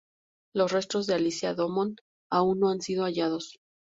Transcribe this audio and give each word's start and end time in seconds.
Los 0.55 0.71
restos 0.71 1.05
de 1.05 1.13
Alicia 1.13 1.53
Domon 1.53 1.95
aún 2.31 2.59
no 2.59 2.69
han 2.69 2.81
sido 2.81 3.03
hallados. 3.03 3.59